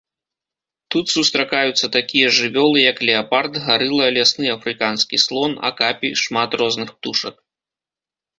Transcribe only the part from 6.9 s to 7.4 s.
птушак.